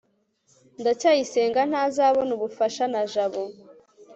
[0.81, 3.43] ndacyayisenga ntazabona ubufasha na jabo